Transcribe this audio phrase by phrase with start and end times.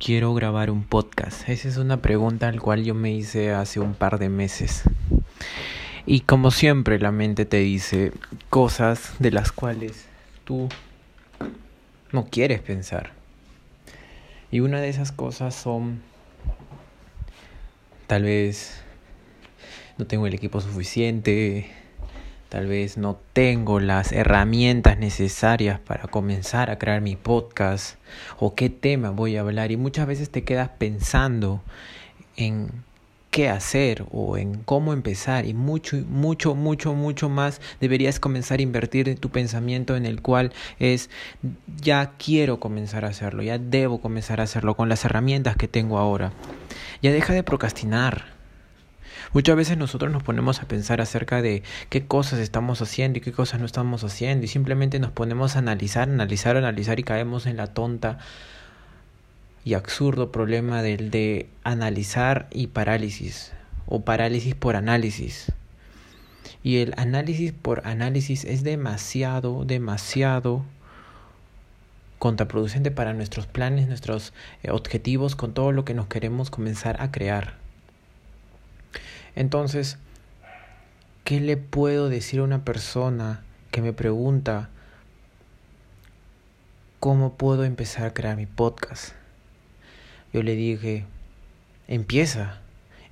[0.00, 1.46] quiero grabar un podcast?
[1.48, 4.84] Esa es una pregunta al cual yo me hice hace un par de meses.
[6.06, 8.12] Y como siempre la mente te dice
[8.48, 10.06] cosas de las cuales
[10.44, 10.70] tú
[12.12, 13.12] no quieres pensar.
[14.50, 16.00] Y una de esas cosas son
[18.06, 18.82] tal vez
[19.98, 21.70] no tengo el equipo suficiente,
[22.50, 27.94] Tal vez no tengo las herramientas necesarias para comenzar a crear mi podcast
[28.40, 31.62] o qué tema voy a hablar y muchas veces te quedas pensando
[32.36, 32.72] en
[33.30, 38.62] qué hacer o en cómo empezar y mucho, mucho, mucho, mucho más deberías comenzar a
[38.62, 41.08] invertir en tu pensamiento en el cual es
[41.80, 45.98] ya quiero comenzar a hacerlo, ya debo comenzar a hacerlo con las herramientas que tengo
[45.98, 46.32] ahora.
[47.00, 48.39] Ya deja de procrastinar.
[49.32, 53.30] Muchas veces nosotros nos ponemos a pensar acerca de qué cosas estamos haciendo y qué
[53.30, 57.56] cosas no estamos haciendo y simplemente nos ponemos a analizar, analizar, analizar y caemos en
[57.56, 58.18] la tonta
[59.64, 63.52] y absurdo problema del de analizar y parálisis
[63.86, 65.52] o parálisis por análisis.
[66.64, 70.64] Y el análisis por análisis es demasiado, demasiado
[72.18, 74.32] contraproducente para nuestros planes, nuestros
[74.64, 77.59] eh, objetivos, con todo lo que nos queremos comenzar a crear.
[79.36, 79.98] Entonces,
[81.24, 84.70] ¿qué le puedo decir a una persona que me pregunta
[86.98, 89.12] cómo puedo empezar a crear mi podcast?
[90.32, 91.04] Yo le dije,
[91.88, 92.60] empieza,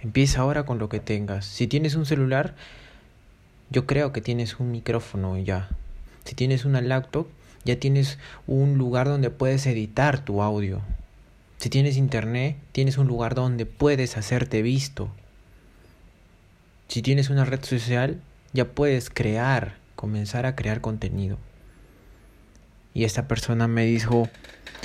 [0.00, 1.44] empieza ahora con lo que tengas.
[1.44, 2.54] Si tienes un celular,
[3.70, 5.68] yo creo que tienes un micrófono ya.
[6.24, 7.26] Si tienes una laptop,
[7.64, 10.80] ya tienes un lugar donde puedes editar tu audio.
[11.58, 15.10] Si tienes internet, tienes un lugar donde puedes hacerte visto.
[16.88, 18.20] Si tienes una red social,
[18.54, 21.38] ya puedes crear, comenzar a crear contenido.
[22.94, 24.30] Y esta persona me dijo,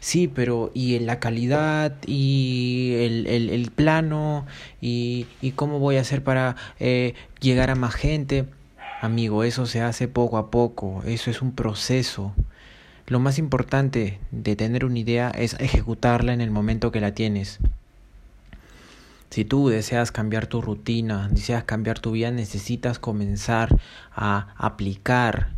[0.00, 1.96] sí, pero ¿y la calidad?
[2.04, 4.44] ¿Y el, el, el plano?
[4.80, 8.46] ¿Y, ¿Y, cómo voy a hacer para eh, llegar a más gente?
[9.00, 12.34] Amigo, eso se hace poco a poco, eso es un proceso.
[13.06, 17.60] Lo más importante de tener una idea es ejecutarla en el momento que la tienes.
[19.34, 23.80] Si tú deseas cambiar tu rutina, deseas cambiar tu vida, necesitas comenzar
[24.14, 25.48] a aplicar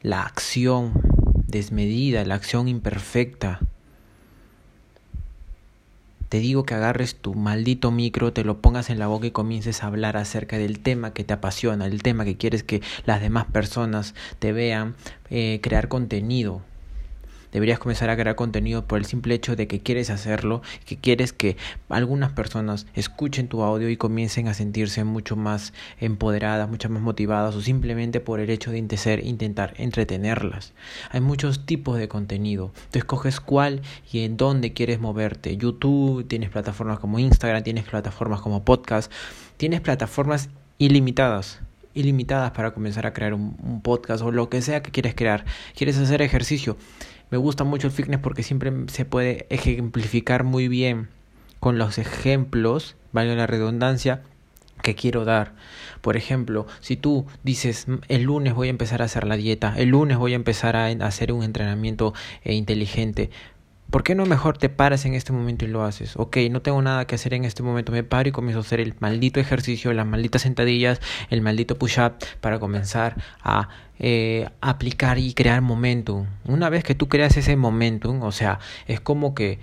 [0.00, 0.94] la acción
[1.46, 3.60] desmedida, la acción imperfecta.
[6.30, 9.82] Te digo que agarres tu maldito micro, te lo pongas en la boca y comiences
[9.82, 13.44] a hablar acerca del tema que te apasiona, el tema que quieres que las demás
[13.44, 14.94] personas te vean,
[15.28, 16.62] eh, crear contenido.
[17.54, 21.32] Deberías comenzar a crear contenido por el simple hecho de que quieres hacerlo, que quieres
[21.32, 21.56] que
[21.88, 27.54] algunas personas escuchen tu audio y comiencen a sentirse mucho más empoderadas, mucho más motivadas
[27.54, 30.72] o simplemente por el hecho de intentar entretenerlas.
[31.12, 32.72] Hay muchos tipos de contenido.
[32.90, 35.56] Tú escoges cuál y en dónde quieres moverte.
[35.56, 39.12] YouTube, tienes plataformas como Instagram, tienes plataformas como podcast,
[39.58, 41.60] tienes plataformas ilimitadas
[41.94, 45.44] ilimitadas para comenzar a crear un, podcast o lo que sea que quieres crear.
[45.76, 46.76] ¿Quieres hacer ejercicio?
[47.34, 51.08] Me gusta mucho el fitness porque siempre se puede ejemplificar muy bien
[51.58, 54.22] con los ejemplos, vale la redundancia,
[54.84, 55.52] que quiero dar.
[56.00, 59.88] Por ejemplo, si tú dices, el lunes voy a empezar a hacer la dieta, el
[59.88, 63.30] lunes voy a empezar a hacer un entrenamiento eh, inteligente,
[63.94, 66.16] ¿Por qué no mejor te paras en este momento y lo haces?
[66.16, 68.80] Ok, no tengo nada que hacer en este momento, me paro y comienzo a hacer
[68.80, 71.00] el maldito ejercicio, las malditas sentadillas,
[71.30, 73.68] el maldito push-up para comenzar a
[74.00, 76.26] eh, aplicar y crear momentum.
[76.44, 79.60] Una vez que tú creas ese momentum, o sea, es como que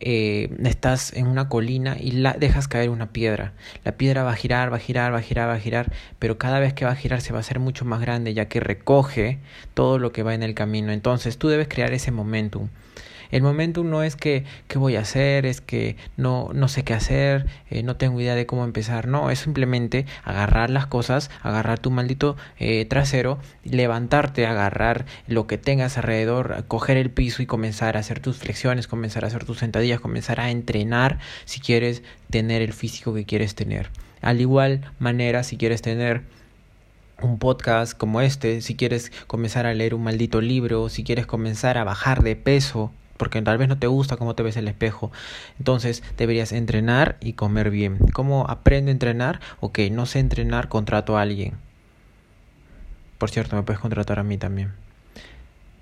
[0.00, 3.52] eh, estás en una colina y la dejas caer una piedra.
[3.84, 6.36] La piedra va a girar, va a girar, va a girar, va a girar, pero
[6.36, 8.58] cada vez que va a girar se va a hacer mucho más grande ya que
[8.58, 9.38] recoge
[9.74, 10.90] todo lo que va en el camino.
[10.90, 12.70] Entonces tú debes crear ese momentum.
[13.30, 16.94] El momento no es que qué voy a hacer, es que no, no sé qué
[16.94, 19.06] hacer, eh, no tengo idea de cómo empezar.
[19.06, 25.58] No, es simplemente agarrar las cosas, agarrar tu maldito eh, trasero, levantarte, agarrar lo que
[25.58, 29.58] tengas alrededor, coger el piso y comenzar a hacer tus flexiones, comenzar a hacer tus
[29.58, 33.90] sentadillas, comenzar a entrenar si quieres tener el físico que quieres tener.
[34.20, 36.22] Al igual manera, si quieres tener
[37.20, 41.78] un podcast como este, si quieres comenzar a leer un maldito libro, si quieres comenzar
[41.78, 44.68] a bajar de peso, porque tal vez no te gusta cómo te ves en el
[44.68, 45.12] espejo.
[45.58, 47.98] Entonces deberías entrenar y comer bien.
[48.14, 49.40] ¿Cómo aprendo a entrenar?
[49.60, 51.54] Ok, no sé entrenar, contrato a alguien.
[53.18, 54.72] Por cierto, me puedes contratar a mí también.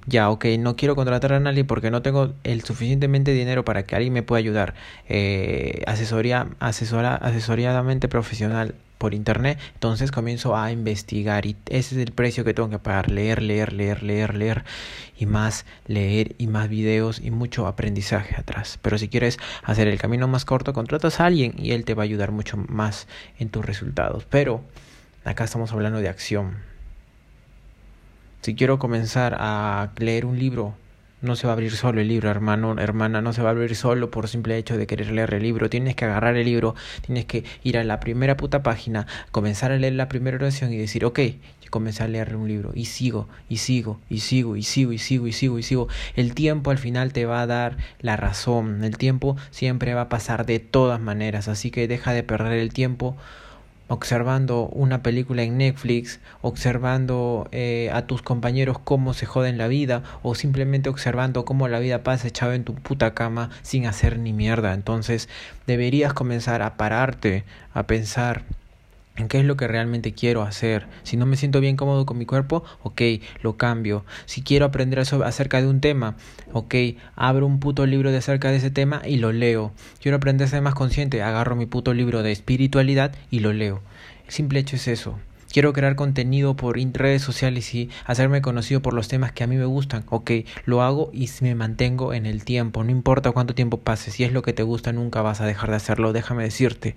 [0.06, 3.96] Ya, ok, no quiero contratar a nadie porque no tengo el suficientemente dinero para que
[3.96, 4.74] alguien me pueda ayudar.
[5.08, 12.12] Eh, asesoría, asesora, asesoradamente profesional por internet, entonces comienzo a investigar y ese es el
[12.12, 14.64] precio que tengo que pagar, leer, leer, leer, leer, leer
[15.18, 18.78] y más leer y más videos y mucho aprendizaje atrás.
[18.82, 22.02] Pero si quieres hacer el camino más corto, contratas a alguien y él te va
[22.02, 23.06] a ayudar mucho más
[23.38, 24.24] en tus resultados.
[24.30, 24.62] Pero
[25.24, 26.56] acá estamos hablando de acción.
[28.42, 30.74] Si quiero comenzar a leer un libro,
[31.22, 33.74] no se va a abrir solo el libro, hermano, hermana, no se va a abrir
[33.74, 35.70] solo por simple hecho de querer leer el libro.
[35.70, 36.74] Tienes que agarrar el libro,
[37.04, 40.76] tienes que ir a la primera puta página, comenzar a leer la primera oración y
[40.76, 41.20] decir, ok,
[41.62, 44.98] yo comencé a leer un libro y sigo, y sigo, y sigo, y sigo, y
[44.98, 45.88] sigo, y sigo, y sigo.
[46.14, 50.08] El tiempo al final te va a dar la razón, el tiempo siempre va a
[50.08, 53.16] pasar de todas maneras, así que deja de perder el tiempo
[53.88, 60.02] observando una película en Netflix, observando eh, a tus compañeros cómo se joden la vida
[60.22, 64.32] o simplemente observando cómo la vida pasa echado en tu puta cama sin hacer ni
[64.32, 64.74] mierda.
[64.74, 65.28] Entonces
[65.66, 67.44] deberías comenzar a pararte,
[67.74, 68.42] a pensar
[69.16, 70.86] en qué es lo que realmente quiero hacer.
[71.02, 73.02] Si no me siento bien cómodo con mi cuerpo, ok,
[73.42, 74.04] lo cambio.
[74.26, 76.16] Si quiero aprender acerca de un tema,
[76.52, 76.74] ok,
[77.14, 79.72] abro un puto libro de acerca de ese tema y lo leo.
[80.00, 83.82] Quiero aprender a ser más consciente, agarro mi puto libro de espiritualidad y lo leo.
[84.26, 85.18] El simple hecho es eso.
[85.56, 89.56] Quiero crear contenido por redes sociales y hacerme conocido por los temas que a mí
[89.56, 90.04] me gustan.
[90.10, 90.30] Ok,
[90.66, 92.84] lo hago y me mantengo en el tiempo.
[92.84, 94.10] No importa cuánto tiempo pase.
[94.10, 96.12] Si es lo que te gusta, nunca vas a dejar de hacerlo.
[96.12, 96.94] Déjame decirte.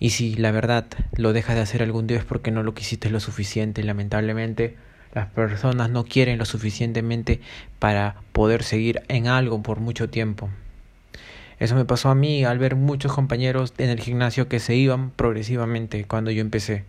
[0.00, 3.10] Y si la verdad lo dejas de hacer algún día es porque no lo quisiste
[3.10, 3.84] lo suficiente.
[3.84, 4.76] Lamentablemente
[5.14, 7.40] las personas no quieren lo suficientemente
[7.78, 10.48] para poder seguir en algo por mucho tiempo.
[11.58, 15.10] Eso me pasó a mí al ver muchos compañeros en el gimnasio que se iban
[15.10, 16.84] progresivamente cuando yo empecé.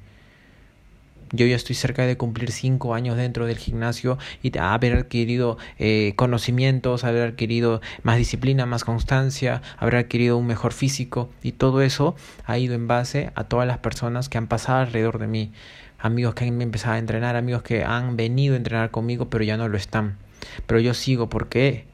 [1.34, 6.14] Yo ya estoy cerca de cumplir cinco años dentro del gimnasio y haber adquirido eh,
[6.18, 12.16] conocimientos, haber adquirido más disciplina, más constancia, haber adquirido un mejor físico y todo eso
[12.46, 15.52] ha ido en base a todas las personas que han pasado alrededor de mí.
[16.00, 19.56] Amigos que han empezado a entrenar, amigos que han venido a entrenar conmigo pero ya
[19.56, 20.18] no lo están.
[20.66, 21.91] Pero yo sigo, ¿por qué?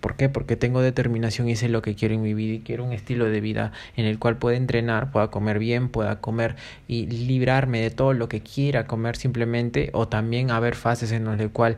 [0.00, 0.28] ¿Por qué?
[0.28, 3.24] Porque tengo determinación y sé lo que quiero en mi vida y quiero un estilo
[3.24, 6.56] de vida en el cual pueda entrenar, pueda comer bien, pueda comer
[6.86, 11.40] y librarme de todo lo que quiera comer simplemente o también haber fases en las
[11.50, 11.76] cual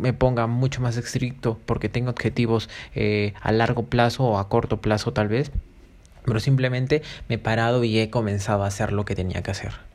[0.00, 4.80] me ponga mucho más estricto porque tengo objetivos eh, a largo plazo o a corto
[4.80, 5.50] plazo tal vez,
[6.24, 9.89] pero simplemente me he parado y he comenzado a hacer lo que tenía que hacer.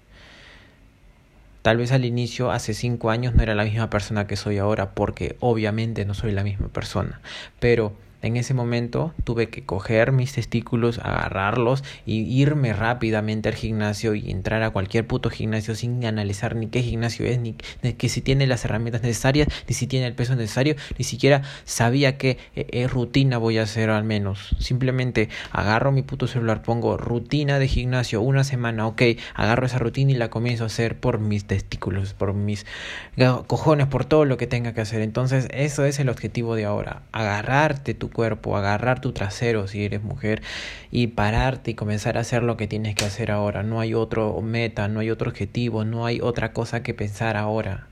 [1.65, 4.93] Tal vez al inicio, hace cinco años, no era la misma persona que soy ahora,
[4.93, 7.21] porque obviamente no soy la misma persona.
[7.59, 14.15] Pero en ese momento tuve que coger mis testículos, agarrarlos y irme rápidamente al gimnasio
[14.15, 18.21] y entrar a cualquier puto gimnasio sin analizar ni qué gimnasio es, ni que si
[18.21, 22.67] tiene las herramientas necesarias, ni si tiene el peso necesario, ni siquiera sabía qué eh,
[22.71, 24.55] eh, rutina voy a hacer al menos.
[24.59, 29.01] Simplemente agarro mi puto celular, pongo rutina de gimnasio una semana, ok,
[29.33, 32.65] agarro esa rutina y la comienzo a hacer por mis testículos, por mis
[33.47, 35.01] cojones, por todo lo que tenga que hacer.
[35.01, 40.01] Entonces, eso es el objetivo de ahora, agarrarte tu cuerpo, agarrar tu trasero si eres
[40.01, 40.41] mujer
[40.89, 43.61] y pararte y comenzar a hacer lo que tienes que hacer ahora.
[43.61, 47.87] No hay otro meta, no hay otro objetivo, no hay otra cosa que pensar ahora.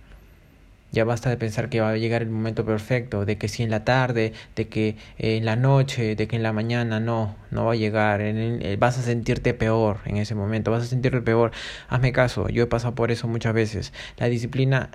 [0.94, 3.72] Ya basta de pensar que va a llegar el momento perfecto, de que si en
[3.72, 7.74] la tarde, de que en la noche, de que en la mañana, no, no va
[7.74, 8.22] a llegar.
[8.22, 11.52] En vas a sentirte peor en ese momento, vas a sentirte peor.
[11.90, 13.92] Hazme caso, yo he pasado por eso muchas veces.
[14.18, 14.92] La disciplina,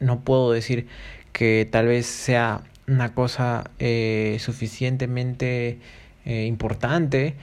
[0.00, 0.88] no puedo decir
[1.32, 5.78] que tal vez sea una cosa eh, suficientemente
[6.24, 7.34] eh, importante,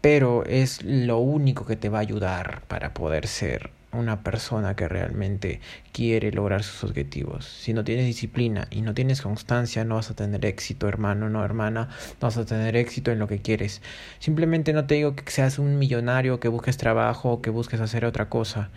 [0.00, 4.86] pero es lo único que te va a ayudar para poder ser una persona que
[4.86, 5.60] realmente
[5.92, 7.46] quiere lograr sus objetivos.
[7.46, 11.44] Si no tienes disciplina y no tienes constancia, no vas a tener éxito, hermano, no
[11.44, 11.88] hermana,
[12.20, 13.82] no vas a tener éxito en lo que quieres.
[14.18, 18.28] Simplemente no te digo que seas un millonario, que busques trabajo, que busques hacer otra
[18.28, 18.70] cosa.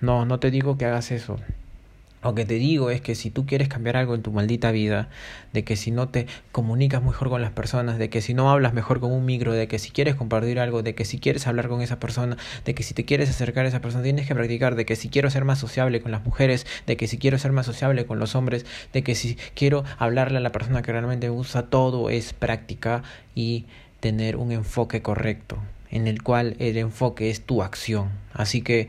[0.00, 1.38] No, no te digo que hagas eso.
[2.22, 5.08] Lo que te digo es que si tú quieres cambiar algo en tu maldita vida,
[5.52, 8.74] de que si no te comunicas mejor con las personas, de que si no hablas
[8.74, 11.68] mejor con un micro, de que si quieres compartir algo, de que si quieres hablar
[11.68, 14.76] con esa persona, de que si te quieres acercar a esa persona, tienes que practicar,
[14.76, 17.52] de que si quiero ser más sociable con las mujeres, de que si quiero ser
[17.52, 21.28] más sociable con los hombres, de que si quiero hablarle a la persona que realmente
[21.28, 23.02] me gusta, todo es práctica
[23.34, 23.66] y
[23.98, 25.58] tener un enfoque correcto,
[25.92, 28.10] en el cual el enfoque es tu acción.
[28.32, 28.88] Así que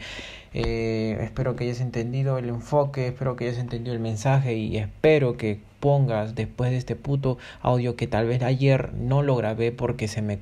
[0.54, 5.38] eh, espero que hayas entendido el enfoque, espero que hayas entendido el mensaje y espero
[5.38, 10.08] que pongas después de este puto audio que tal vez ayer no lo grabé porque
[10.08, 10.40] se me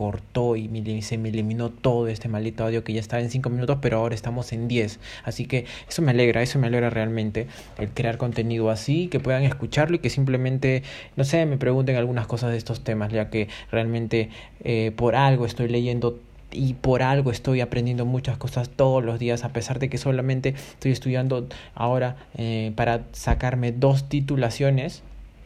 [0.00, 3.80] cortó y se me eliminó todo este maldito audio que ya estaba en 5 minutos,
[3.82, 4.98] pero ahora estamos en 10.
[5.24, 9.42] Así que eso me alegra, eso me alegra realmente el crear contenido así, que puedan
[9.42, 10.84] escucharlo y que simplemente,
[11.16, 14.30] no sé, me pregunten algunas cosas de estos temas, ya que realmente
[14.64, 16.18] eh, por algo estoy leyendo
[16.50, 20.54] y por algo estoy aprendiendo muchas cosas todos los días, a pesar de que solamente
[20.72, 25.02] estoy estudiando ahora eh, para sacarme dos titulaciones,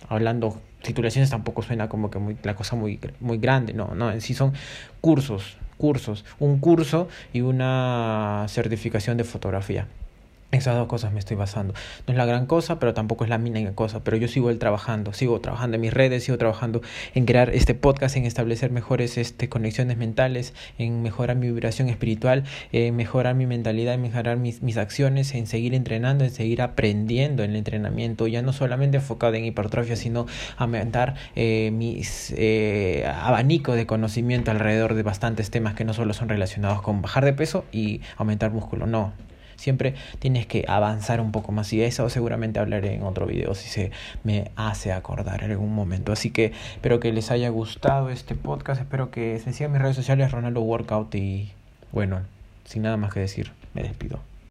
[0.08, 4.20] hablando titulaciones tampoco suena como que muy, la cosa muy, muy grande, no, no, en
[4.20, 4.52] sí son
[5.00, 9.88] cursos, cursos, un curso y una certificación de fotografía.
[10.54, 11.74] Esas dos cosas me estoy basando.
[12.06, 14.04] No es la gran cosa, pero tampoco es la mínima cosa.
[14.04, 16.80] Pero yo sigo trabajando, sigo trabajando en mis redes, sigo trabajando
[17.14, 22.44] en crear este podcast, en establecer mejores este, conexiones mentales, en mejorar mi vibración espiritual,
[22.72, 27.42] en mejorar mi mentalidad, en mejorar mis, mis acciones, en seguir entrenando, en seguir aprendiendo
[27.42, 33.72] en el entrenamiento, ya no solamente enfocado en hipertrofia, sino aumentar eh, mis eh, abanico
[33.72, 37.64] de conocimiento alrededor de bastantes temas que no solo son relacionados con bajar de peso
[37.72, 39.12] y aumentar músculo, no
[39.56, 43.68] Siempre tienes que avanzar un poco más y eso seguramente hablaré en otro video si
[43.68, 43.90] se
[44.22, 46.12] me hace acordar en algún momento.
[46.12, 49.96] Así que espero que les haya gustado este podcast, espero que se sigan mis redes
[49.96, 51.52] sociales Ronaldo Workout y
[51.92, 52.20] bueno,
[52.64, 54.33] sin nada más que decir, me despido.